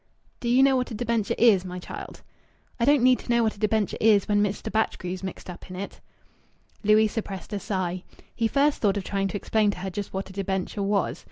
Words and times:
"Do 0.39 0.49
you 0.49 0.63
know 0.63 0.75
what 0.75 0.89
a 0.89 0.95
debenture 0.95 1.35
is, 1.37 1.63
my 1.63 1.77
child?" 1.77 2.23
"I 2.79 2.85
don't 2.85 3.03
need 3.03 3.19
to 3.19 3.29
know 3.29 3.43
what 3.43 3.53
a 3.55 3.59
debenture 3.59 3.99
is, 4.01 4.27
when 4.27 4.41
Mr. 4.41 4.71
Batchgrew's 4.71 5.21
mixed 5.21 5.47
up 5.47 5.69
in 5.69 5.75
it." 5.75 6.01
Louis 6.83 7.07
suppressed 7.07 7.53
a 7.53 7.59
sigh. 7.59 8.03
He 8.33 8.47
first 8.47 8.81
thought 8.81 8.97
of 8.97 9.03
trying 9.03 9.27
to 9.27 9.37
explain 9.37 9.69
to 9.69 9.77
her 9.77 9.91
just 9.91 10.11
what 10.11 10.31
a 10.31 10.33
debenture 10.33 10.81
was. 10.81 11.19